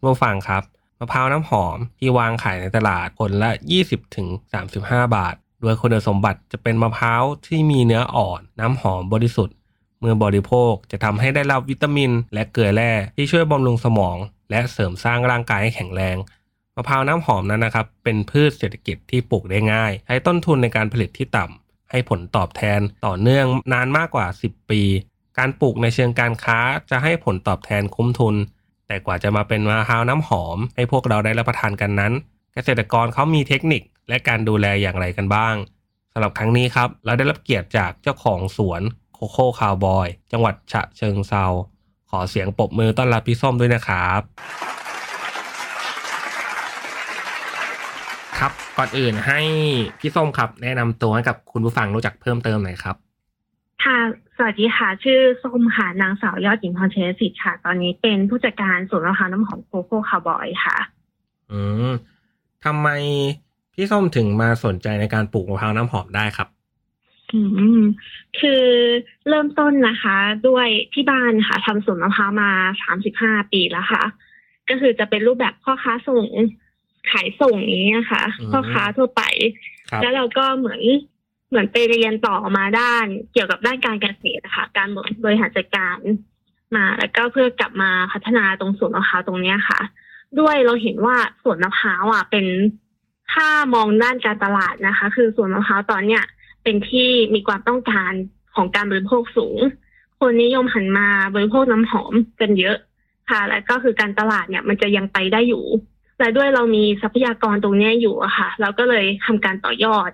[0.00, 0.62] ผู้ฟังครับ
[0.98, 3.50] มะพร้าวน้ำหอมที่วางขายในตลาดผลละ
[4.32, 9.56] 20-35บาท โดยคุณสมบัติจะเป็นมะพร้าวที่มีเนื้ออ่อน น้ำหอมบริสุทธิ์
[10.00, 14.16] เมื่อบริโภคจะทำให้ได้รับวิตามิน และเกลือแร่ที่ช่วยบำรุงสมอง
[14.50, 16.16] และเสริมสร้างร่างกายให้แข็งแรง
[16.76, 24.82] มะพร้าวน้ำหอมนั้นนะครับ เป็นพืชเศรษฐกิจที่ปลูกได้ง่ายใช้ต้นทุนในการผลิตที่ต่ำให้ผลตอบแทนต่อเนื่องนานมากกว่า 10 ปี
[25.38, 26.58] การปลูกในเชิงการค้า
[26.90, 28.34] จะให้ผลตอบแทนคุ้มทุน
[28.90, 32.12] แต่กว่าจะมาเป็นมะพร้าวน้ำหอม ให้พวกเราได้รับประทานกันนั้น
[32.54, 35.54] เกษตรกรเขามีเทคนิคและการดูแลอย่างไรกันบ้าง
[36.12, 38.82] สำหรับครั้งนี้ครับ เราได้รับเกียรติจากเจ้าของสวน
[39.14, 41.44] โคโค่คาวบอย จังหวัดฉะเชิงเทรา
[42.10, 44.20] ขอเสียงปรบมือต้อนรับพี่ส้มด้วยนะครับ
[48.38, 49.40] ครับก่อนอื่นให้
[50.00, 52.96] พี่ส้มครับ แนะนำตัวให้กับคุณผู้ฟังรู้จักเพิ่มเติมหน่อยครับ
[53.84, 53.98] ค่ะ
[54.36, 60.76] สวัสดีค่ะ ชื่อส้มค่ะ นางสาวยอดหญิงพรเชยสิทธิ์ค่ะ ตอนนี้เป็นผู้จัดการสวนมะพร้าวน้ำหอมโคโค่คาวบอยค่ะ
[61.52, 61.90] อืม
[62.64, 62.88] ทำไม
[63.74, 66.48] พี่ส้มถึงมาสนใจในการปลูกมะพร้าวน้ำหอมได้ครับ
[67.32, 67.40] อื
[67.80, 67.82] ม
[68.40, 68.64] คือ
[69.28, 70.16] เริ่มต้นนะคะ
[70.48, 72.50] ด้วยที่บ้านค่ะทำสวนมะพร้าวมา
[72.82, 74.04] สามสิบห้าปีแล้วค่ะ
[74.68, 76.26] ก็คือจะเป็นรูปแบบพ่อค้าส่ง
[77.10, 79.22] ขายส่งอย่างนี้ยค่ะอืมพ่อค้าทั่วไป
[79.90, 80.82] ครับแล้วเราก็เหมือน
[81.50, 84.88] เหมือนไปเรียนต่อมาด้านเกี่ยวกับด้านการเกษตรนะคะการ
[85.24, 85.98] บริหารจัดการ
[86.76, 89.80] มา แล้วก็เพื่อกลับมาพัฒนาตรงสวนมะพร้าวตรงเนี้ยค่ะ
[90.40, 92.46] ด้วยเราเห็นว่าสวนมะพร้าวอะเป็น
[93.32, 96.22] ถ้ามองด้านการตลาดนะคะ คือสวนมะพร้าวตอนเนี้ย
[96.64, 98.12] เป็นที่มีความต้องการ
[98.56, 99.58] ของการบริโภคสูง
[100.20, 102.76] คนนิยมหันมาบริโภคน้ำหอมกันเยอะ
[103.30, 105.64] ค่ะ แล้วก็คือการตลาดเนี่ยมันจะยังไปได้อยู่
[106.18, 110.10] และด้วยเรามีทรัพยากรตรงเนี้ยอยู่อะค่ะ เราก็เลยทำการต่อยอด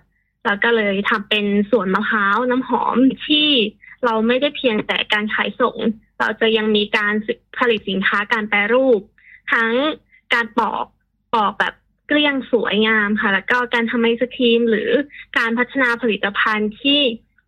[0.47, 2.97] แล้วก็เลยทำเป็นสวนมะพร้าวน้ำหอม
[3.27, 3.49] ที่
[4.05, 5.77] เราไม่ได้เพียงแต่การขายส่ง
[6.19, 7.15] เราจะยังมีการ
[7.59, 9.01] ผลิตสินค้าการแปรรูป
[9.53, 9.73] ทั้ง
[10.35, 10.87] การปอก
[11.35, 11.75] ปอกแบบ
[12.07, 14.91] เกลี้ยงสวยงามค่ะ แล้วก็การทำไอศครีม หรือ
[15.39, 17.01] การพัฒนาผลิตภัณฑ์ที่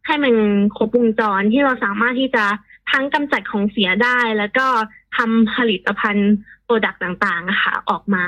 [0.06, 0.34] ให้มัน
[0.76, 2.44] ครบวงจรที่เราสามารถที่จะ
[2.91, 4.66] ทั้งกำจัดของเสียได้ แล้วก็
[5.16, 6.32] ทำผลิตภัณฑ์
[6.65, 8.25] โปรดักต์ต่างๆอะค่ะออกมา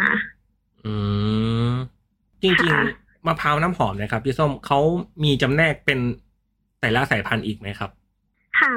[0.86, 0.94] อื
[1.70, 1.72] ม
[2.42, 4.78] จริงค่ะๆ มะพร้าวน้ำหอมนะครับพี่ส้มเขา
[5.24, 5.98] มีจำแนกเป็น
[6.80, 7.90] แต่ละสายพันธุ์อีกไหมครับ
[8.60, 8.74] ค่ะ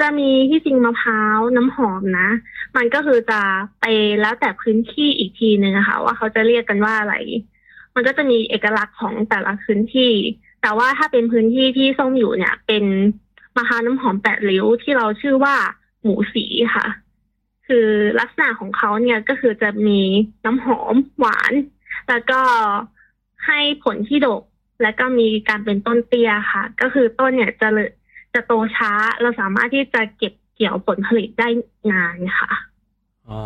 [0.00, 2.28] จะมีที่จริงมะพร้าวน้ำหอมนะ
[2.76, 3.40] มันก็คือจะ
[3.80, 3.84] ไป
[4.20, 7.14] แล้วแต่พื้นที่อีกทีหนึ่งอะค่ะว่าเขาจะเรียกกันว่าอะไร
[7.94, 10.12] มันก็จะมีเอกลักษณ์ของแต่ละพื้นที่
[10.62, 12.84] แต่ว่าถ้าเป็นพื้นที่ที่ส้มอยู่เนี่ย เป็น
[13.56, 15.54] มะพร้าวน้ำหอมแปดริ้วที่เราชื่อว่า
[16.02, 16.44] หมูสี
[16.76, 16.86] ค่ะ
[17.66, 17.88] คือ
[18.20, 20.00] ลักษณะของเขาเนี่ยก็คือจะมี
[20.44, 21.52] น้ำหอมหวาน
[22.08, 22.40] แล้วก็
[23.46, 24.42] ให้ผลที่ดก
[24.82, 27.90] แล้วก็มีการเป็นต้นเตี้ยค่ะ ก็คือต้นเนี่ยจะเลย
[28.34, 31.48] จะโตช้าเราสามารถที่จะเก็บเกี่ยวผลผลิตได้
[31.92, 32.50] นานค่ะ
[33.28, 33.40] อ๋อ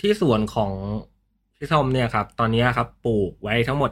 [0.00, 0.72] ที่สวนของ
[1.56, 3.90] พี่ส้มเนี่ยครับ ตอนนี้ครับ ปลูกไว้ทั้งหมด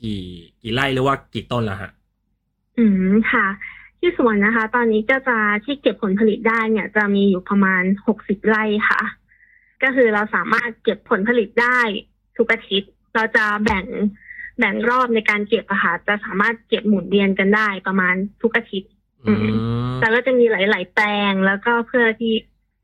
[0.00, 0.20] กี่
[0.62, 1.90] กี่ไร่หรือว่ากี่ต้นแล้วฮะ
[2.78, 3.46] อืมค่ะ
[3.98, 9.00] ที่สวนนะคะ ตอนนี้ก็จะที่เก็บผลผลิตได้เนี่ย จะมีอยู่ประมาณหกสิบไร่ค่ะ
[9.82, 11.78] ก็คือเราสามารถเก็บผลผลิตได้
[12.36, 13.86] ทุกอาทิตย์ เราจะแบ่ง
[14.58, 18.90] แบ่งรอบในการเก็บอะค่ะจะสามารถเก็บหมุนเวียนกันได้ประมาณทุกอาทิตย์
[19.26, 19.48] อืม
[20.00, 22.32] แล้วก็จะมีหลาย ๆ แปลงแล้วก็เพื่อที่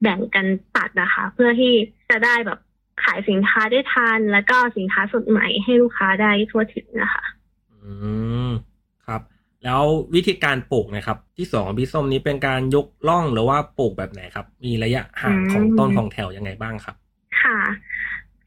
[0.03, 0.47] แบ่งกัน
[0.77, 1.75] ตัดนะคะ เพื่อที่
[2.11, 2.59] จะได้แบบ
[3.05, 7.25] ขายสินค้าได้ทันแล้วก็สินค้าสดใหม่ให้ลูกค้าได้ทั่วถึงนะคะ
[7.73, 7.91] อื
[8.49, 8.51] ม
[9.07, 9.21] ครับ
[9.65, 9.83] แล้ว
[10.15, 16.97] วิธีการปลูกนะครับ ที่สองของพี่ส้มนี้เป็นการยกล่องหรือว่าปลูกแบบไหนครับ มีระยะห่างของต้นของแถวยังไงบ้างครับ
[17.43, 17.59] ค่ะ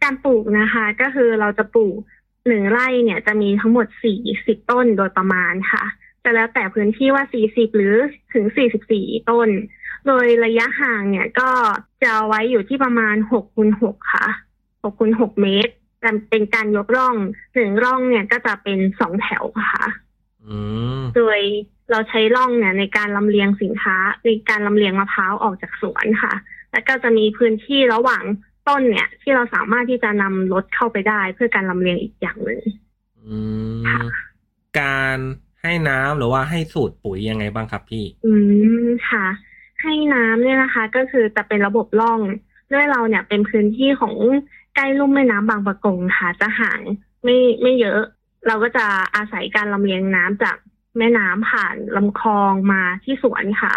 [0.03, 1.97] การปลูกนะคะ ก็คือเราจะปลูก
[2.47, 5.83] หนึ่งไร่เนี่ยจะมีทั้งหมดสี่สิบต้นโดยประมาณค่ะ
[6.23, 7.95] จะแล้วแต่พื้นที่ว่าสี่สิบหรือ
[8.33, 9.49] ถึงสี่สิบสี่ต้น
[10.07, 11.49] โดยระยะห่างเนี่ยก็
[12.01, 14.27] จะเอาไว้อยู่ที่ประมาณหกคูณหกค่ะ
[14.83, 17.15] หกคูณหกเมตรแต่เป็นการยกร่อง
[17.53, 19.85] หนึ่งร่องเนี่ยก็จะเป็นสองแถวค่ะ
[20.45, 20.57] อื
[20.99, 21.39] มโดย
[21.91, 26.33] เราใช้ร่องเนี่ยในการลำเลียงสินค้า ในการลำเลียงมะพร้าวออกจากสวนค่ะ
[26.71, 28.23] แล้วก็จะมีพื้นที่ระหว่าง
[28.67, 32.61] ต้นเนี่ย ที่เราสามารถที่จะนำรถเข้าไปได้เพื่อการลำเลียงอีกอย่างหนึ่ง
[33.19, 33.37] อื
[33.79, 34.01] มค่ะ
[34.79, 35.17] การ
[35.61, 38.33] ให้น้ำหรือว่าให้สูตรปุ๋ยยังไงบ้างครับพี่ อื
[38.85, 39.25] มค่ะ
[39.81, 42.19] ให้น้ำเนี่ยนะคะ ก็คือจะเป็นระบบร่อง
[42.73, 44.15] ด้วยเราเนี่ยเป็นพื้นที่ของ
[44.75, 46.79] ใกล้ลุ่มแม่น้ำบางปะกงค่ะ จะห่าง
[47.23, 48.01] ไม่ไม่เยอะ
[48.47, 50.57] เราก็จะอาศัยการลำเลียงน้ำจาก
[50.97, 53.73] แม่น้ำผ่านลำคลองมาที่สวนค่ะ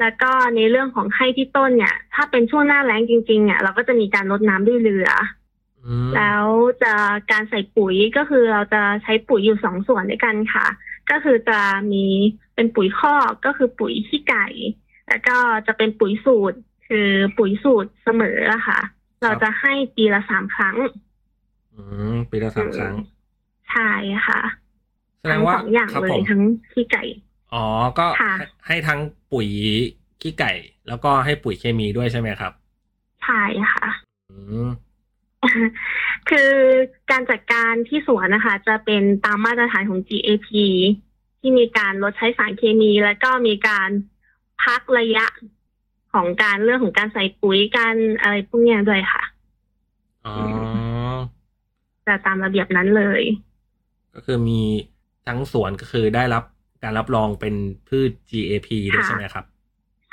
[0.00, 5.08] แล้วก็ในเรื่องของให้ที่ต้นเนี่ย ถ้าเป็นช่วงหน้าแล้งจริงๆเนี่ยเราก็จะมีการรดน้ำด้วยเรือ
[5.86, 6.44] อืมแล้ว
[6.82, 6.94] จะ
[7.30, 10.66] การใส่ปุ๋ยก็คือเราจะใช้ปุ๋ยอยู่สองส่วนด้วยกันค่ะ
[11.10, 11.60] ก็คือจะ
[11.92, 12.04] มี
[12.54, 14.46] เป็นปุ๋ยคอกก็คือปุ๋ยขี้ไก่
[15.08, 15.36] แล้วก็
[15.66, 16.58] จะเป็นปุ๋ยสูตร
[16.88, 17.08] คือ
[17.38, 18.80] ปุ๋ยสูตรเสมออะค่ะ
[19.22, 20.76] เราจะให้ปีละสามครั้ง
[21.74, 21.82] อื
[22.14, 22.94] มปีละสามครั้ง
[23.70, 23.90] ใช่
[24.26, 24.40] ค่ะ
[25.20, 26.42] แสดงว่าทั้งสองอย่างครับเลผยมทั้ง
[26.72, 27.02] ขี้ไก่
[27.54, 27.64] อ๋อ
[27.98, 29.00] ก็ค่ะให้ให้ทั้ง
[29.32, 29.48] ปุ๋ย
[30.20, 30.52] ขี้ไก่
[30.88, 32.52] แล้วก็ให้ปุ๋ยเคมีด้วยใช่ไหมครับ
[33.24, 33.42] ใช่
[33.72, 33.88] ค่ะ
[34.30, 34.68] อืม
[36.30, 36.52] คือ
[37.10, 40.48] การจัดการที่สวนนะคะ จะเป็นตามมาตรฐานของ GAP
[41.38, 43.90] ที่มีการลดใช้สารเคมี แล้วก็มีการ
[44.64, 45.26] พักระยะ
[46.12, 49.22] ของการเรื่องของการใส่ปุ๋ยการอะไรพวกเนี้ยด้วยค่ะ
[50.26, 50.34] อ๋อ
[52.06, 53.22] จะตามระเบียบนั้นเลย
[54.14, 54.60] ก็คือมี
[55.26, 56.44] ทั้งสวนก็คือได้รับ
[56.82, 57.54] การรับรองเป็น
[57.88, 59.44] พืช GAP ด้วยค่ะใช่ไหมครับ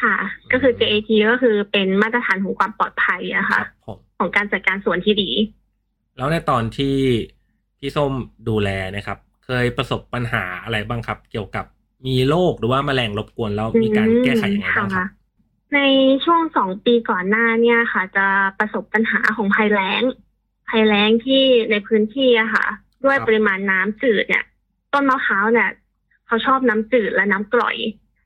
[0.03, 0.15] ค่ะ
[0.51, 5.29] ก็คืออืม JAT ก็คือเป็นมาตรฐานของความปลอดภัยอะคค่ะรับผมของการจัดการสวนที่ดี
[6.17, 6.95] แล้วในตอนที่
[7.79, 8.13] พี่ส้ม
[8.49, 11.65] ดูแลนะครับ เคยประสบปัญหาอะไรบ้างครับ เกี่ยวกับ
[12.07, 15.07] มีโรคหรือว่าแมลงรบกวนแล้วมีการแก้ไขยังไงบ้างครับ
[15.75, 15.79] ใน
[16.25, 18.27] ช่วงสองปีก่อนหน้าเนี่ยค่ะ จะ
[18.59, 20.01] ประสบปัญหาของภัยแล้ง
[20.69, 22.65] ภัยแล้งที่ในพื้นที่อะค่ะ
[23.03, 24.43] ด้วยครับปริมาณน้ำจืดเนี่ย
[24.93, 25.69] ต้นมะพร้าวเนี่ย
[26.27, 27.75] เขาชอบน้ำจืดและน้ำกร่อย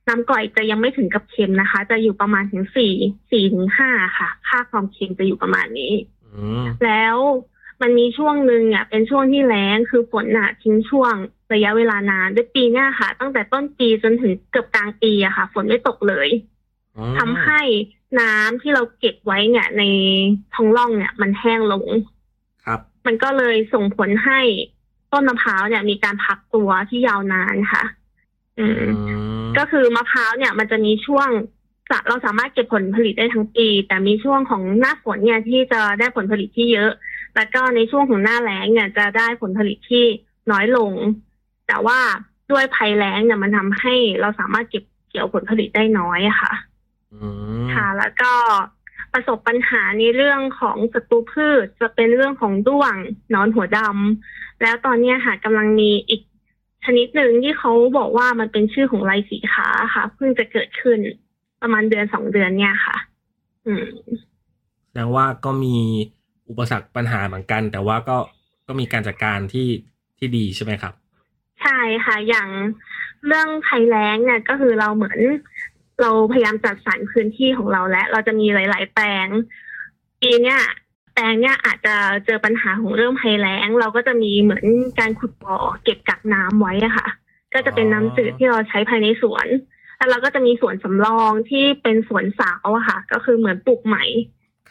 [0.08, 2.94] น้ำกร่อยจะยังไม่ถึงกับเค็มนะคะ จะอยู่ประมาณถึงสี่
[3.30, 5.92] สี่ถึงห้าค่ะ ค่าความเค็มจะอยู่ประมาณนี้
[6.34, 7.16] อืมแล้ว
[7.82, 11.14] มันมีช่วงหนึ่งอะเป็นช่วงที่แล้งคือฝนอะทิ้งช่วง
[11.52, 16.28] ระยะเวลานานด้วยปีเนี้ยค่ะ ตั้งแต่ต้นปีจนถึงเกือบกลางปีอะค่ะ ฝนไม่ตกเลย
[16.96, 17.60] อ๋อทำให้
[18.20, 19.82] น้ำที่เราเก็บไว้เนี่ย ใน
[20.54, 21.86] ท้องร่องเนี่ย มันแห้งลง
[22.64, 24.40] ครับ มันก็เลยส่งผลให้
[25.12, 27.84] ต้นมะพร้าวเนี่ยมีการพักตัวที่ยาวนานค่ะ
[28.58, 28.86] อืมอื
[29.40, 31.28] มก็คือมะพร้าวเนี่ยมันจะมีช่วง
[31.90, 36.92] จะเราสามารถเก็บผลผลิตได้ทั้งปี แต่มีช่วงของหน้าฝนเนี่ยที่จะได้ผลผลิตที่เยอะ
[37.36, 40.04] แล้วก็ในช่วงของหน้าแล้งเนี่ยจะได้ผลผลิตที่
[40.50, 40.92] น้อยลง
[41.68, 41.98] แต่ว่า
[42.50, 46.52] ด้วยภัยแล้งเนี่ยมันทำให้เราสามารถเก็บเกี่ยวผลผลิตได้น้อยอะค่ะ
[47.14, 47.28] อื
[47.60, 48.32] มค่ะ แล้วก็
[49.12, 52.94] ประสบปัญหาในเรื่องของศัตรูพืช จะเป็นเรื่องของด้วง
[53.30, 56.22] หนอนหัวดำแล้วตอนเนี้ยค่ะกำลังมีอีก
[56.84, 60.98] ชนิดหนึ่งที่เขาบอกว่ามันเป็นชื่อของลายสีขาค่ะ เพิ่งจะเกิดขึ้น
[61.62, 62.96] ประมาณเดือนสองเดือนเนี่ยค่ะ
[63.66, 63.84] อืม
[64.86, 65.76] แสดงว่าก็มี
[66.48, 68.16] อุปสรรคปัญหาเหมือนกัน แต่ว่าก็
[68.66, 69.68] ก็มีการจัดการที่
[70.18, 70.94] ที่ดีใช่ไหมครับ
[71.62, 72.48] ใช่ค่ะ อย่าง
[73.26, 75.18] เรื่องภัยแล้งเนี่ยก็คือเราเหมือน
[76.00, 79.26] เราพยายามจัดสรรพื้นที่ของเราและ เราจะมีหลาย ๆ แปลง
[80.20, 80.60] ปีเนี้ย
[81.14, 81.94] แปลงเนี้ยอาจจะ
[82.26, 84.64] เจอปัญหาของเรื่องภัยแล้ง เราก็จะมีเหมือน
[85.00, 87.08] การขุดบ่อเก็บกักน้ำไว้อะค่ะ
[87.54, 89.46] ก็จะเป็นน้ำจืดที่เราใช้ภายในสวน
[89.96, 94.04] แล้วเราก็จะมีสวนสำรองที่เป็นสวนสาวอะค่ะ ก็คือเหมือนปลูกใหม่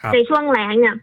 [0.00, 0.96] ครับในช่วงแล้งเนี่ย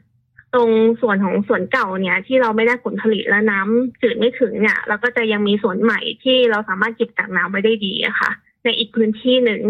[0.53, 0.69] ตรง
[1.01, 8.31] ส่วนของสวนเก่าเนี่ย ที่เราไม่ได้ผลผลิตและน้ำจืดไม่ถึงเนี่ยเราก็จะยังมีสวนใหม่ที่เราสามารถเก็บกักน้ำไว้ได้ดีอะค่ะ
[8.63, 9.61] ในอีกพื้นที่หนึ่ง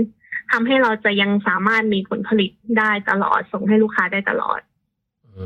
[0.51, 4.59] ทำให้เราจะยังสามารถมีผลผลิตได้ตลอด ส่งให้ลูกค้าได้ตลอด
[5.35, 5.45] อื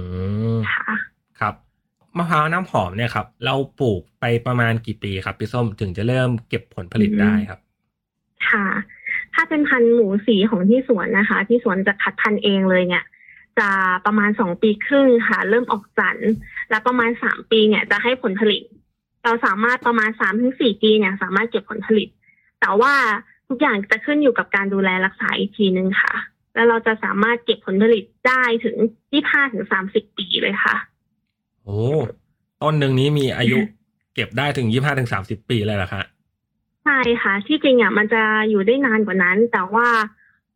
[0.56, 0.92] มค่ะ
[1.40, 1.54] ครับ
[2.18, 7.60] มะพร้าวน้ำหอมเนี่ยครับ เราปลูกไปประมาณกี่ปีครับพี่ส้มถึงจะเริ่มเก็บผลผลิตได้ครับ
[8.50, 8.66] ค่ะ
[9.34, 13.04] ถ้าเป็นพันธุ์หมูสีของที่สวนนะคะ ที่สวนจะคัดพันธุ์เองเลยเนี่ย
[13.60, 13.70] จะ
[14.06, 16.32] ประมาณสองปีครึ่งค่ะ เริ่มออกจันทร์
[16.70, 18.64] และประมาณสามปีเนี่ยจะให้ผลผลิต
[19.24, 22.10] เราสามารถประมาณสามถึงสี่ปีเนี่ย สามารถเก็บผลผลิต
[22.62, 22.94] แต่ว่า
[23.52, 26.16] ทุกอย่างจะขึ้นอยู่กับการดูแลรักษาอีกทีนึงค่ะ
[26.56, 28.76] แล้วเราจะสามารถเก็บผลผลิตได้ถึง
[29.12, 30.76] ยี่ห้าถึงสามสิบปีเลยค่ะ
[31.64, 31.80] โอ้
[32.62, 33.58] ต้นหนึ่งนี้มีอายุ
[34.16, 36.04] เก็บได้ถึงยี่ห้าถึงสามสิบปีเลยเหรอคะ
[36.86, 39.88] ใช่ค่ะ ที่จริงอะมันจะอยู่ได้นานกว่านั้น แต่ว่า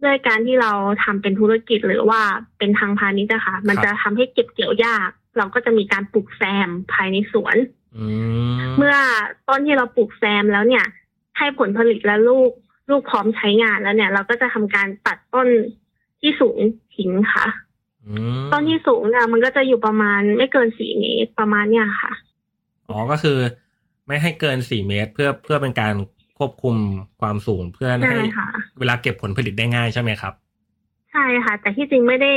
[0.04, 0.72] ด้วยการที่เรา
[1.04, 2.22] ทำเป็นธุรกิจหรือว่า
[2.58, 7.56] เป็นทางพาณิชย์อะค่ะมันจะทำให้เก็บเกี่ยวยาก เราก็จะมีการปลูกแซมภายในสวน
[7.98, 8.06] อื
[8.56, 8.96] มเมื่อ
[9.48, 10.86] ต้นที่เราปลูกแซมแล้วเนี่ย
[11.38, 12.52] ให้ผลผลิตและลูก
[12.90, 15.48] ลูกพร้อมใช้งานแล้วเนี่ย เราก็จะทำการตัดต้น
[16.22, 16.58] ที่สูง
[16.96, 17.48] ทิ้งค่ะ
[18.08, 22.12] อืมต้นที่สูงเนี่ยมันก็จะอยู่ประมาณไม่เกินสี่เมตรประมาณเนี่ยค่ะ
[22.90, 23.38] อ๋อก็คือ
[24.08, 25.94] ไม่ให้เกินสี่เมตร เพื่อเพื่อเป็นการ
[26.38, 26.76] ควบคุม
[27.22, 28.48] ความสูงเพื่อใช่ให้ค่ะ
[28.80, 30.34] เวลาเก็บผลผลิตได้ง่ายใช่ไหมครับ
[31.12, 32.32] ใช่ค่ะ แต่ที่จริงไม่ได้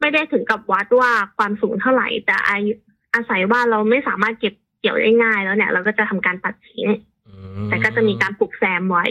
[0.00, 2.72] ไม่ได้ถึงกับวัดว่าความสูงเท่าไหร่ แต่อายุ
[3.14, 6.88] อาศัยว่าเราไม่สามารถเก็บเกี่ยวได้ง่ายแล้วเนี่ย เราก็จะทำการตัดทิ้ง
[7.28, 7.34] อื
[7.64, 9.06] มแต่ก็จะมีการปลูกแซมไว้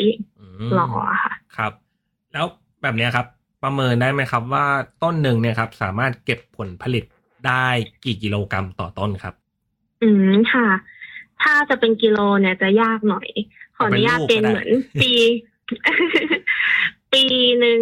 [0.68, 0.88] มรอ
[1.24, 1.74] ค่ะ ครับ
[2.34, 2.46] แล้ว
[2.82, 3.26] แบบเนี้ยครับ
[3.64, 4.66] ประเมินได้ไหมครับ ว่า
[5.04, 7.04] ต้นหนึ่งเนี่ยครับ สามารถเก็บผลผลิต
[7.48, 7.68] ได้
[8.04, 9.34] กี่กิโลกรัมต่อต้นครับ
[10.04, 10.68] อืมค่ะ
[11.42, 13.28] ถ้าจะเป็นกิโลเนี่ยจะยากหน่อย
[13.76, 14.70] ขออนุญาตเป็นเหมือน
[15.02, 15.12] ปี
[17.14, 17.24] ปี
[17.60, 17.82] หนึ่ง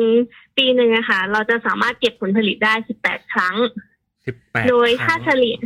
[0.57, 3.55] ปีหนึ่งอะค่ะ เราจะสามารถเก็บผลผลิตได้สิบแปดครั้ง
[4.25, 5.57] สิบแปดโดยค่าเฉลี่ย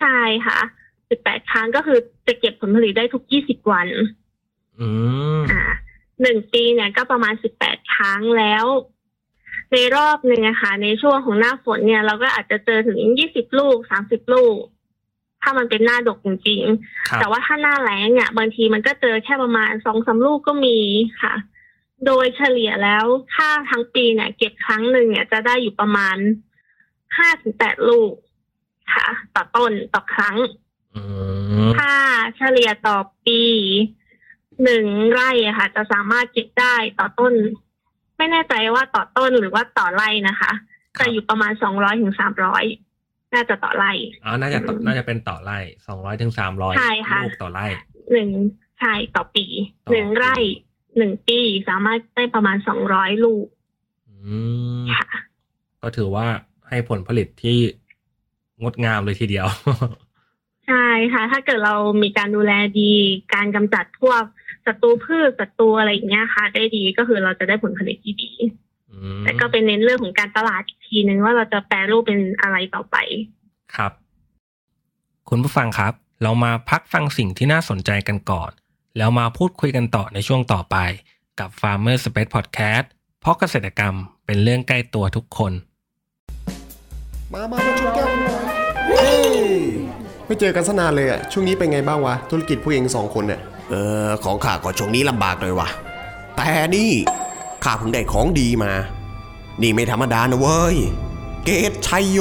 [0.00, 0.58] ใช่ค่ะ
[1.10, 3.88] สิบแปดครั้งก็คือจะเก็บผลผลิตได้ทุกยี่สิบวัน
[4.78, 4.88] อื
[5.38, 5.62] มอ่า
[6.22, 8.64] หนึ่งปีเนี่ยก็ประมาณสิบแปดครั้งแล้ว
[9.72, 14.58] ในรอบหนึ่งอะค่ะในช่วงของหน้าฝนเนี่ย เราก็อาจจะเจอถึงยี่สิบลูกสามสิบลูก
[15.42, 20.78] ถ้ามันเป็นหน้าดกจริงๆครับแต่ว่าถ้าหน้าแล้งเนี่ยบางทีมันก็เจอแค่ประมาณสองสามลูกก็มี
[21.22, 21.34] ค่ะ
[22.06, 23.04] โดยเฉลี่ยแล้ว
[23.34, 26.16] ถ้าทั้งปีเนี่ย เก็บครั้งหนึ่งเนี่ยจะได้อยู่ประมาณ
[27.16, 28.12] ห้าถึงแปดลูก
[28.94, 30.36] ค่ะ ต่อต้นต่อครั้ง
[30.96, 31.02] อื
[31.66, 31.92] มถ้า
[32.36, 33.42] เฉลี่ยต่อปี
[34.64, 37.32] หนึ่งไร่อะค่ะ จะสามารถเก็บได้ต่อต้น
[38.16, 40.52] ไม่แน่ใจว่าต่อต้นหรือว่าต่อไร่นะคะ
[40.98, 42.64] จะอยู่ประมาณสองร้อยถึงสามร้อย
[43.34, 43.92] น่าจะต่อไร่
[44.24, 47.66] อ๋อน่าจะต่อน่าจะเป็นต่อไร่สองร้อยถึงสามร้อยใช่ค่ะลูกต่อไร่
[48.12, 48.28] หนึ่ง
[48.80, 49.46] ใช่ต่อปี
[49.84, 50.36] ต่อหนึ่งไร่
[50.96, 53.46] หนึ่งปีสามารถได้ประมาณสองร้อยลูก
[54.08, 54.36] อื
[54.82, 55.08] มค่ะ
[55.82, 56.26] ก็ถือว่า
[56.68, 57.58] ให้ผลผลิตที่
[58.62, 59.46] งดงามเลยทีเดียว
[60.68, 62.92] ใช่ค่ะ ถ้าเกิดเรามีการดูแลดี
[63.34, 64.22] การกำจัดพวก
[64.66, 68.30] ศัตรูพืชศัตรูอะไรอย่างเงี้ยค่ะ ได้ดีก็คือเราจะได้ผลผลิตที่ดี
[68.92, 72.96] อืมแต่ก็เป็นเน้นเรื่องของการตลาดอีกทีนึงว่าเราจะแปรรูปเป็นอะไรต่อไป
[73.76, 73.92] ครับ
[75.28, 75.92] คุณผู้ฟังครับ
[76.22, 78.50] เรามาพักฟังสิ่งที่น่าสนใจกันก่อน
[78.96, 80.76] แล้วมาพูดคุยกันต่อในช่วงต่อไป
[81.40, 82.86] กับ Farmer Space Podcast
[83.20, 83.94] เพราะเกษตรกรรม
[84.26, 85.52] เป็นเรื่องใกล้ตัวทุกคน
[87.32, 88.44] มา มามาชนแก้วกันหน่อย
[88.88, 89.28] เฮ้ย
[90.26, 93.40] ไม่เจอกันสนานเลยอะช่วงนี้เป็นไงบ้างวะ ธุรกิจพวกเองสองคนเนี่ย
[93.70, 93.74] เอ
[94.06, 95.68] อของข้าก็ช่วงนี้ลำบากเลยว่ะ
[96.36, 96.90] แต่นี่
[97.64, 98.72] ข้าเพิ่งได้ของดีมา
[99.62, 100.76] นี่ไม่ธรรมดานะเว้ย
[101.44, 102.18] เกตชัยโย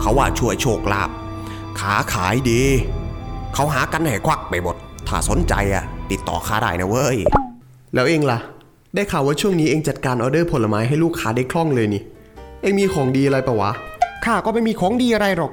[0.00, 1.10] เขาว่าช่วยโชคลาภ
[1.80, 2.62] ขาขายดี
[3.54, 4.76] เขาหากันให้ควักไปหมด
[5.08, 7.18] ถ้าสนใจอะติดต่อข้าได้นะเว้ย
[7.94, 8.38] แล้วเองล่ะ
[8.94, 12.02] ได้ข่าวว่าช่วงนี้เองจัดการออเดอร์ผลไม้ให้ลูกค้าได้คล่องเลยนี่
[12.62, 13.70] เองมีของดีอะไรปะวะ
[14.24, 15.52] ข้าก็ไม่มีของดีอะไรหรอก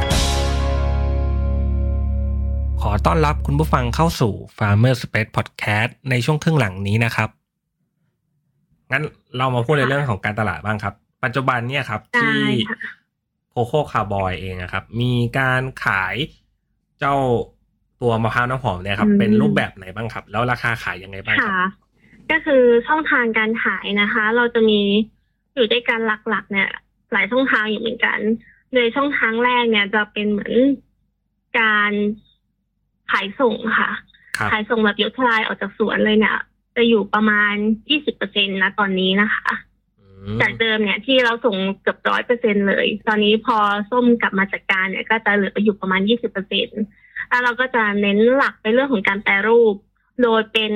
[2.91, 7.29] อต้อนรับคุณผู้ฟังเข้าสู่ Farmer Space Podcast ในช่วงครึ่งหลังนี้นะครับ
[8.91, 9.03] งั้น
[9.37, 10.93] เรามาพูดในเรื่องของการตลาดบ้างครับ
[11.23, 12.79] ปัจจุบันเนี่ยครับได้ที่ค่ะ
[13.51, 16.15] โคโค่คาร์บอยเองนะครับ มีการขาย
[16.99, 17.15] เจ้า
[18.01, 21.69] ตัวมะพร้าวน้ำหอมเนี่ยครับ เป็นรูปแบบไหนบ้างครับ แล้วราคาขายยังไงบ้างคค่ะรับ
[22.31, 24.81] ก็คือช่องทางการขายนะคะ เราจะมี
[25.55, 26.69] อยู่ด้วยกันหลักๆ เนี่ย
[27.11, 28.19] หลายช่องทางอยู่เหมือนกัน
[28.73, 30.53] โดยช่องทางแรกเนี่ยจะเป็นเหมือน
[31.59, 31.91] การ
[33.11, 33.91] ขายส่งค่ะ
[34.37, 36.37] ครับขายส่งแบบยกทลายออกจากสวนเลยเนี่ย
[36.75, 37.53] จะอยู่ประมาณ
[37.87, 39.51] 20เปอร์เซ็นต์นะตอนนี้นะคะ
[39.99, 43.57] อืมจากเดิมเนี่ยที่เราส่งเกือบร้อยเปอร์เซ็นเลย ตอนนี้พอ
[43.91, 46.67] ส้มกลับมาจัดการเนี่ย ก็จะเหลือไปอยู่ประมาณยี่สิบเปอร์เซ็น
[47.29, 49.75] แล้วเราก็จะเน้นหลักไปเรื่องของการแปรรูป
[50.21, 50.73] โดยเป็น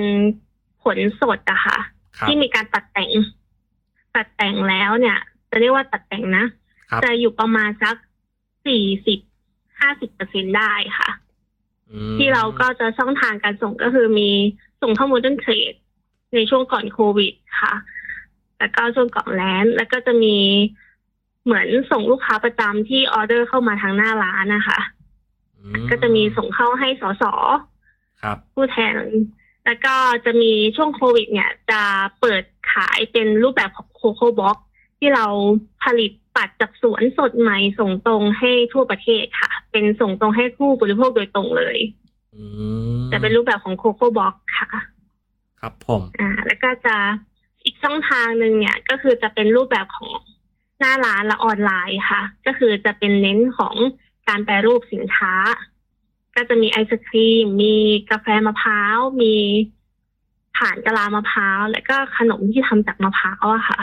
[0.84, 1.80] ผลสดอะค่ะ
[2.18, 3.12] ครับที่มีการตัดแต่ง
[4.16, 5.18] ตัดแต่งแล้วเนี่ย
[5.50, 6.46] จะเรียกว่าตัดแต่งนะ
[6.90, 7.96] ครับจะอยู่ประมาณสัก
[8.68, 9.20] สี่สิบ
[9.80, 11.25] ห้าสิบเปอร์เซ็นได้ค่ะอืม
[12.18, 14.30] ที่เราก็จะช่องทางการส่งก็คือมี
[14.82, 15.74] ส่งเข้า modern trade
[16.34, 17.74] ในช่วงก่อนโควิดค่ะ
[18.60, 20.38] แล้วก็ช่วงก่อนแลนแล้วก็จะมี
[21.44, 24.80] เหมือนส่งลูกค้าประจำที่ออเดอร์เข้ามาทางหน้าร้านนะคะ
[25.60, 27.24] อืก็จะมีส่งเข้าให้สส
[28.22, 28.96] ครับผู้แทน
[29.66, 31.82] แล้วก็จะมีช่วงโควิด เนี่ย จะ
[32.20, 34.58] เปิดขายเป็นรูปแบบของ Coco Box
[35.00, 35.26] ที่เรา
[35.84, 41.78] ผลิต ตัดจากสวนสดใหม่ส่งตรงให้ทั่วประเทศค่ะ เป็นส่งตรงให้ผู้บริโภคโดยตรงเลย
[42.36, 42.44] อื
[42.98, 44.70] มจะเป็นรูปแบบของโคโค่บ็อกค่ะ
[45.60, 46.96] ครับผมอ่า แล้วก็จะ
[47.64, 50.12] อีกช่องทางหนึ่งเนี่ยก็คือจะเป็นรูปแบบของ
[50.80, 53.76] หน้าร้านและออนไลน์ค่ะ ก็คือจะเป็นเน้นของ
[54.28, 55.34] การแปรรูปสินค้า
[56.36, 57.76] ก็จะมีไอศครีม มี
[58.12, 59.36] กาแฟมะพร้าว มี
[60.58, 63.82] ผ่านกะลามะพร้าว แล้วก็ขนมที่ทำจากมะพร้าวอะค่ะ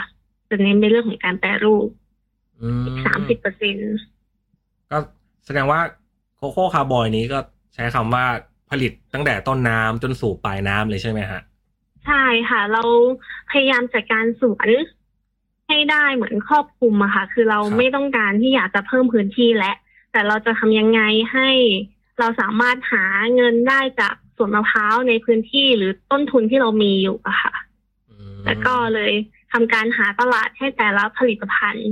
[0.49, 2.02] จะเน้นในเรื่องของการแปรรูปอืม
[3.05, 3.77] สามสิบเปอร์เซ็น
[4.91, 4.97] ก็
[5.45, 5.79] แสดงว่า
[6.37, 7.39] โคโค่คาร์บอยนี้ก็
[7.73, 8.25] ใช้คำว่า
[8.71, 11.41] ผลิตตั้งแต่ต้นน้ำจนสู่ปลายน้ำเลยใช่ไหมฮะ
[12.05, 12.83] ใช่ค่ะ เรา
[13.51, 14.69] พยายามจัดการสวน
[15.67, 19.73] ให้ได้เหมือนครอบคลุมอะค่ะ คือเราครับไม่ต้องการที่อยากจะเพิ่มพื้นที่และ
[20.11, 21.01] แต่เราจะทำยังไง
[21.33, 21.49] ให้
[22.19, 23.05] เราสามารถหา
[23.35, 27.53] เงินได้จากสวนมะพร้าวในพื้นที่หรือต้นทุนที่เรามีอยู่อะค่ะ
[28.09, 29.11] อืมแล้วก็เลย
[29.51, 31.91] ทำการหาตลาดให้แต่ละผลิตภัณฑ์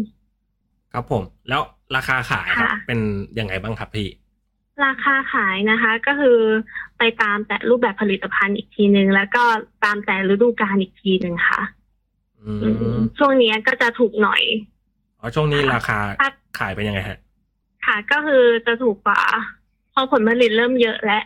[0.93, 1.62] ครับผม แล้ว
[1.95, 3.00] ราคาขายครับค่ะเป็น
[3.39, 4.07] ยังไงบ้างครับพี่
[4.86, 6.39] ราคาขายนะคะ ก็คือ
[6.98, 9.43] ไปตามแต่รูปแบบผลิตภัณฑ์อีกทีหนึ่งแล้วก็
[9.83, 11.62] ตามแต่ฤดูกาลอีกทีหนึ่งค่ะ
[12.43, 14.41] อือืมมช่วงนี้ก็จะถูกหน่อย
[15.19, 16.29] อ๋อช่วงนี้ราคาค่ะ
[16.60, 17.17] ขายเป็นยังไงฮะ
[17.86, 19.21] ค่ะก็คือจะถูกกว่า
[19.93, 21.19] พอผลผลิตเริ่มเยอะและ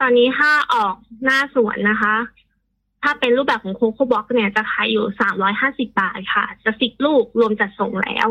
[0.00, 2.14] ตอนนี้ถ้าออกหน้าสวนนะคะ
[3.02, 8.28] ถ้าเป็นรูปแบบของโคโค่บ็อกเนี่ยจะขายอยู่สามร้อยห้าสิบาทค่ะ จะสิบลูกรวมจัดส่งแล้ว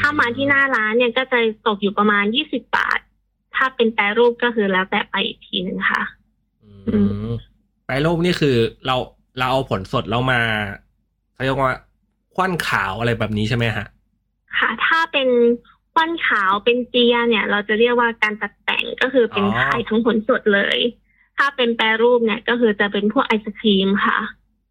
[0.00, 3.00] ถ้ามาที่หน้าร้านเนี่ยก็จะตกอยู่ประมาณยี่สิบาท
[3.56, 6.02] ถ้าเป็นแปรรูปก็คือแล้วแต่ไปอีกทีหนึ่งค่ะ
[6.64, 7.30] อืม
[7.86, 8.96] แปรรูปนี่คือเรา
[9.38, 10.40] เราเอาผลสดแล้วมา
[11.32, 11.72] เขาเรียกว่า
[12.34, 13.86] ควันขาวอะไรแบบนี้ใช่ไหมฮะ
[14.58, 15.28] ค่ะ ถ้าเป็น
[15.94, 20.78] ควันขาวเป็นเจียเนี่ย เราจะเรียกว่าการตัดแต่งก็คือเป็นอ๋อขายทั้งผลสดเลย
[21.38, 24.18] ถ้าเป็นแปรรูปเนี่ยก็คือจะเป็นพวกไอศครีมค่ะ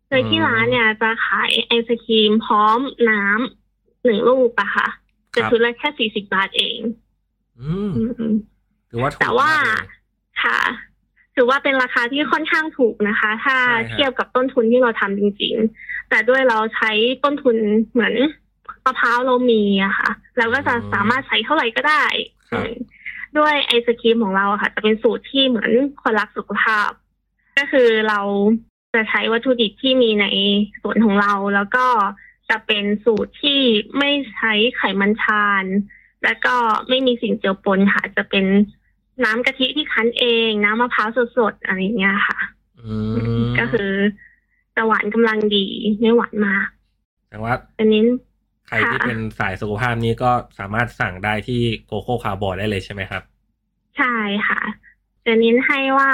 [0.09, 4.87] โดยที่ร้านเนี่ยจะขายไอศครีมพร้อมน้ำหนึ่งลูกอะค่ะ
[5.35, 6.79] จะชุดละแค่สี่สิบาทเอง
[7.61, 8.33] อืมอืม
[8.89, 9.87] ถือว่าถูกแต่ว่ามกเลย
[10.43, 10.59] ค่ะ
[11.35, 16.91] ถือว่าเป็นราคาที่ค่อนข้างถูกนะคะ ถ้าใช่ฮะเทียบกับต้นทุนที่เราทำจริง ๆ แต่ด้วยเราใช้
[17.23, 17.55] ต้นทุน
[17.91, 18.13] เหมือน
[18.85, 22.05] มะพร้าวเรามีอะค่ะเราก็จะสามารถใช้เท่าไหร่ก็ได้
[22.49, 22.73] ครับอืม
[23.37, 25.71] ด้วยไอศครีมของเราอะค่ะ จะเป็นสูตรที่เหมือน
[26.01, 26.89] คนรักสุขภาพ
[27.57, 28.19] ก็คือเรา
[28.93, 30.25] จะใช้วัตถุดิบที่มีใน
[30.81, 31.85] สวนของเราแล้วก็
[32.49, 33.59] จะเป็นสูตรที่
[33.97, 35.63] ไม่ใช้ไขมันทาน
[36.23, 36.55] แล้วก็
[36.89, 38.45] ไม่มีสิ่งเจือปนค่ะ จะเป็น
[39.23, 42.39] น้ำกะทิที่คั้นเอง น้ำมะพร้าวสดๆอะไรอย่างเงี้ยค่ะ
[42.81, 42.95] อื
[43.45, 43.91] มก็คือ
[44.75, 45.65] จะหวานกำลังดี
[45.99, 46.67] ไม่หวานมาก
[47.29, 48.03] แต่ว่าอันนี้
[48.67, 53.23] ใครที่ค่ะเป็นสายสุขภาพนี้ก็สามารถสั่งได้ที่โกโก้คาร์บอยได้เลยใช่ไหมครับ
[53.97, 54.15] ใช่
[54.47, 54.61] ค่ะ
[55.25, 56.09] จะเน้นให้ว่า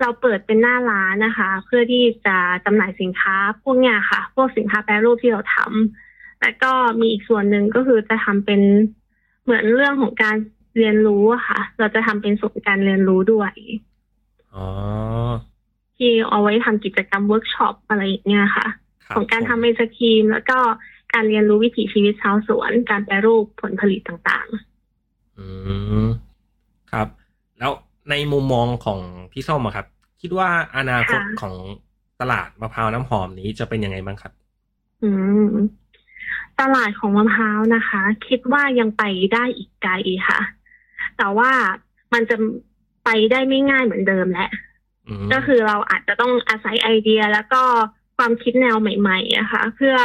[0.00, 8.60] เราเปิดเป็นหน้าร้านนะคะ เพื่อที่จะจำหน่ายสินค้าพวกเนี้ยค่ะ พวกสินค้าแปรรูปที่เราทำแล้วก็มีอีกส่วนหนึ่งก็คือจะทำเป็น
[9.42, 10.36] เหมือนเรื่องของการ
[10.76, 13.52] เรียนรู้อะค่ะ เราจะทำเป็นศูนย์การเรียนรู้ด้วย
[14.54, 14.66] อ๋อ
[15.96, 18.66] ที่เอาไว้ทำกิจกรรมเวิร์กช็อปอะไรอย่างเงี้ยค่ะ
[19.04, 20.58] คบของการผมทำไอศครีม แล้วก็
[21.14, 24.48] การเรียนรู้วิถีชีวิตชาวสวน การแปรรูปผลผลิตต่าง
[25.38, 25.46] อื
[26.04, 26.06] ม
[26.92, 27.08] ครับ
[27.58, 27.72] แล้ว
[28.10, 29.00] ในมุมมองของ
[29.32, 29.86] พี่ส้มอะครับ
[30.20, 31.54] คิดว่าอนาคตของ
[32.20, 35.10] ตลาดมะพร้าวน้ำหอมนี้จะเป็นยังไงบ้างครับๆอื
[35.50, 35.52] ม
[36.60, 39.92] ตลาดของมะพร้าวนะคะ คิดว่ายังไปได้อีกไกล
[40.28, 40.40] ค่ะ
[41.18, 41.50] แต่ว่า
[42.12, 42.36] มันจะ
[43.04, 44.50] ไปได้ไม่ง่ายเหมือนเดิมแหละ
[45.08, 47.62] อืมก็คือเราอาจจะต้องอาศัยไอเดียแล้วก็
[48.16, 49.96] ความคิดแนวใหม่ๆนะคะเพื่อ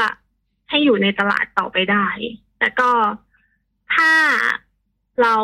[0.69, 2.07] ให้อยู่ในตลาดต่อไปได้
[2.61, 2.89] แล้วก็
[3.95, 4.11] ถ้า
[5.21, 5.35] เรา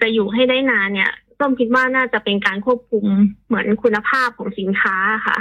[0.00, 3.04] จะอยู่ให้ได้นานเนี่ย ต้มคิดว่าน่าจะเป็นการควบคุม
[3.46, 4.96] เหมือนคุณภาพของสินค้า
[5.26, 5.38] ค่ะ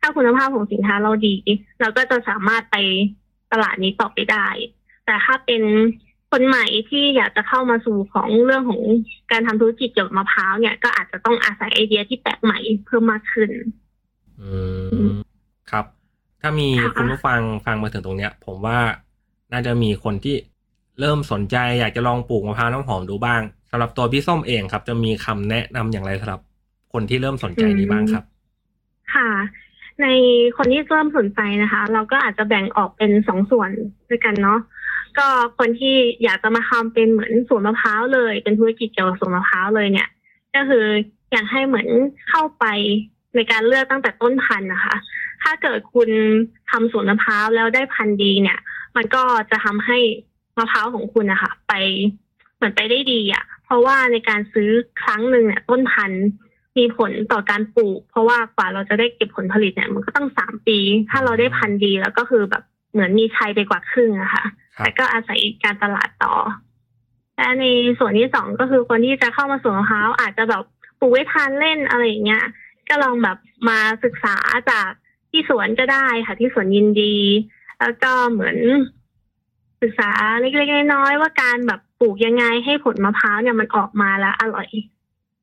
[0.00, 1.36] ถ้าคุณภาพของสินค้าเราดี
[1.80, 2.76] เราก็จะสามารถไป
[3.52, 4.46] ตลาดนี้ต่อไปได้
[5.06, 5.62] แต่ถ้าเป็น
[6.30, 8.82] คนใหม่ที่อยากจะเข้ามาสู่ของเรื่องของ
[9.30, 13.50] การทำธุรกิจเกี่ยวกับมะพร้าวเนี่ยก็อาจจะต้องอาศัยไอเดียที่แปลกใหม่เพิ่มมากขึ้น
[14.40, 14.50] อื
[15.06, 15.10] ม
[15.70, 15.84] ครับ
[16.40, 18.78] ถ้ามีค่ะคุณผู้ฟังฟังมาถึงตรงเนี้ย ผมว่า
[19.52, 20.36] น่าจะมีคนที่
[21.00, 26.40] เริ่มสนใจอยากจะลองปลูกมะพร้าวน้ำหอมดูบ้าง สำหรับตัวพี่ส้มเองครับ จะมีคำแนะนำอย่างไรสำหรับ
[26.92, 28.24] คนที่เริ่มสนใจนี้บ้างครับ
[29.14, 29.30] ค่ะ
[30.02, 30.06] ใน
[30.56, 33.70] คนที่เริ่มสนใจนะคะ เราก็อาจจะแบ่งออกเป็นสองส่วน
[34.10, 34.60] ด้วยกันเนาะ
[35.18, 40.08] ก็คนที่อยากจะมาทำเป็นเหมือนสวนมะพร้าวเลย เป็นธุรกิจเกี่ยวกับสวนมะพร้าวเลยเนี่ย
[40.54, 40.86] ก็คือ
[41.32, 41.88] อยากให้เหมือน
[42.28, 42.64] เข้าไป
[43.34, 44.94] ในการเลือกตั้งแต่ต้นพันธุ์นะคะ
[45.42, 46.10] ถ้าเกิดคุณ
[46.70, 48.58] ทำสวนมะพร้าวแล้วได้พันธุ์ดีเนี่ย
[48.96, 49.98] มันก็จะทำให้
[50.58, 51.72] มะพร้าวของคุณนะคะไป
[52.56, 54.70] เหมือนไปได้ดีอะ่ะ ราะว่าในการซื้อ
[55.02, 56.26] ครั้งหนึ่งเนี่ยต้นพันธุ์
[56.78, 60.78] มีผลต่อการปลูก เพราะว่ากว่าเราจะได้เก็บผลผลิตเนี่ยมันก็ต้องสามปี
[61.10, 64.44] ถ้าเราได้พันธุ์ดีแล้วก็คือแบบเหมือนมีชัยไปกว่าครึ่งอะค่ะ
[64.76, 66.34] ครับแต่ก็อาศัยการตลาดต่อ
[67.36, 67.64] และใน
[67.98, 70.62] ส่วนที่สองก็คือคนที่จะเข้ามาสวนมะพร้าวอาจจะแบบ
[71.00, 72.44] ปลูกไว้ทานเล่นอะไรอย่างเงี้ย
[72.88, 74.36] ก็ลองแบบมาศึกษา
[74.70, 74.90] จาก
[75.30, 77.16] ที่สวนก็ได้ค่ะที่สวนยินดี
[77.80, 78.56] แล้วก็เหมือน
[79.82, 84.68] ศึกษาเล็กๆน้อยๆว่าการแบบ ปลูกยังไงให้ผลมะพร้าวเนี่ยมันออกมาแล้วอร่อย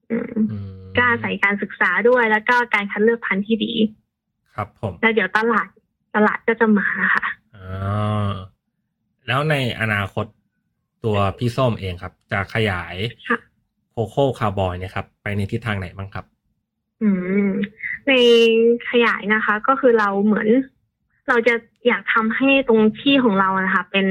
[0.09, 3.73] อืมอืมก็อาศัยการศึกษาด้วยแล้วก็การคัดเลือกพันธุ์ที่ดี
[4.55, 5.67] ครับผมแล้วเดี๋ยวตลาด
[6.15, 8.29] ตลาดก็จะมาค่ะอ่า
[9.27, 10.25] แล้วในอนาคต
[11.05, 12.95] ตัวพี่ส้มเองครับ จะขยาย
[13.29, 13.39] ค่ะ
[13.91, 16.25] โคโค่คาร์บอยเนี่ยครับ ไปในทิศทางไหนบ้างครับ
[17.01, 17.09] อื
[17.45, 17.49] ม
[18.07, 18.11] ใน
[18.89, 20.47] ขยายนะคะ ก็คือเราเหมือน
[21.27, 21.55] เราจะ
[21.87, 24.07] อยากทำให้ตรงที่ของเรานะคะ เป็น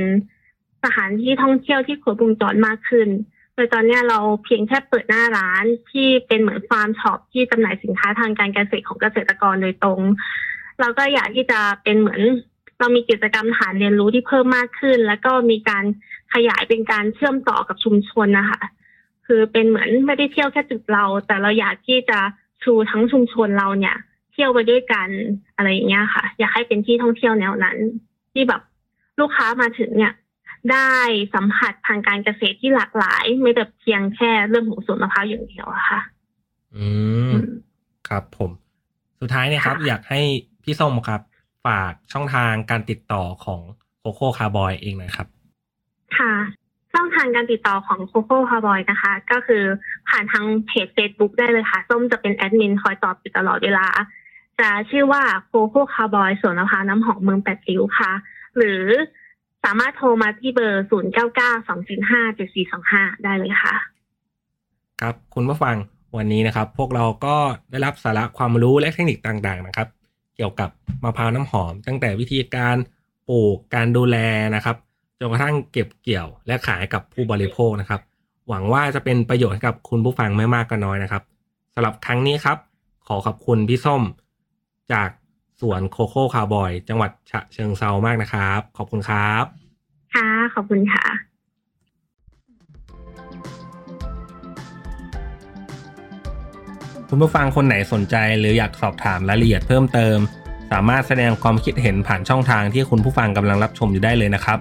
[0.84, 3.08] สถานที่ท่องเที่ยวที่ครบวงจรมากขึ้น
[3.54, 10.00] โดยตอนนี้เราเพียงแค่เปิดหน้าร้านที่เป็นเหมือนฟาร์มช็อปที่จำหน่ายสินค้าทางการเกษตรของเกษตรกรโดยตรง
[10.80, 12.22] เราก็อยากที่จะเป็นเหมือน
[12.78, 15.84] เรามีกิจกรรมฐานเรียนรู้ที่เพิ่มมากขึ้น แล้วก็มีการ
[16.34, 18.60] ขยายเป็นการเชื่อมต่อกับชุมชนนะคะ
[19.26, 22.18] คือเป็นเหมือนไม่ได้เที่ยวแค่จุดเรา แต่เราอยากที่จะ
[22.62, 23.96] ชูทั้งชุมชนเราเนี่ย
[24.32, 25.08] เที่ยวไปด้วยกัน
[25.56, 27.76] อะไรอย่างเงี้ยค่ะ อยากให้เป็นที่ท่องเที่ยวแนวนั้น
[28.32, 28.62] ที่แบบ
[29.20, 30.12] ลูกค้ามาถึงเนี่ย
[30.72, 30.92] ได้
[31.34, 36.00] สัมผัสทางการเกษตรที่หลากหลาย ไม่แต่เพียงแค่เรื่องของสวนมะพร้าวอย่างเดียวอะค่ะ
[36.76, 36.86] อื
[37.30, 37.32] ม
[38.08, 38.50] ครับผม
[39.20, 40.20] สุดท้ายเนี่ยครับค่ะอยากให้
[40.64, 41.20] พี่ส้มครับ
[41.66, 43.60] ฝากช่องทางการติดต่อของ
[43.98, 45.28] โคโค่คาวบอยเองหน่อยครับ
[46.18, 46.34] ค่ะ
[46.92, 49.62] ช่องทางการติดต่อของโคโค่คาวบอยนะคะ ก็คือ
[50.08, 53.86] ผ่านทางเพจ Facebook ได้เลยค่ะ ส้มจะเป็นแอดมินคอยตอบอยู่ตลอดเวลา
[54.60, 58.12] จะชื่อว่าโคโค่คาวบอยสวนมะพร้าวน้ำหอมเมืองแปดริ้วค่ะ
[58.56, 58.82] หรือ
[59.64, 63.74] สามารถโทรมาที่เบอร์ 0 9 9 2 7 5 7 4 2 5 ได้เลยค่ะ
[65.00, 65.76] ครับ คุณผู้ฟัง
[66.16, 67.36] วันนี้นะครับ พวกเราก็
[67.70, 69.88] ได้รับสาระความรู้และเทคนิคต่างๆนะครับ
[70.36, 70.70] เกี่ยวกับ
[71.02, 72.76] มะพร้าวน้ำหอม ตั้งแต่วิธีการ
[73.28, 74.16] ปลูกการดูแล
[74.54, 74.76] นะครับ
[75.18, 78.00] จนกระทั่งเก็บเกี่ยวและขายกับผู้บริโภคนะครับ
[78.48, 81.22] หวังว่าจะเป็นประโยชน์กับคุณผู้ฟังไม่มากก็น้อยนะครับ
[81.74, 82.58] สำหรับครั้งนี้ครับ
[83.06, 84.02] ขอขอบคุณพี่ส้ม
[84.92, 85.08] จาก
[85.60, 89.44] สวนโคโค่คาร์บอย จังหวัดฉะเชิงเซามากนะครับ ขอบคุณครับ
[90.14, 91.06] ค่ะ ขอบคุณค่ะ
[97.08, 100.18] คุณผู้ฟังคนไหนสนใจหรืออยากสอบถามรายละเอียดเพิ่มเติม
[100.72, 104.58] สามารถแสดงความคิดเห็นผ่านช่องทางที่คุณผู้ฟังกำลังรับชมอยู่ได้เลยนะครับ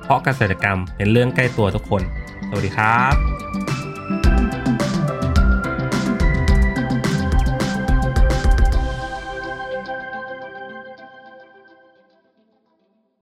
[0.02, 2.02] เพราะเกษตรกรรมเป็นเรื่องใกล้ตัวทุกคน
[2.50, 3.63] สวัสดีครับ